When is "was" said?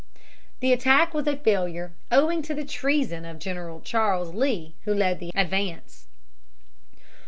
1.13-1.27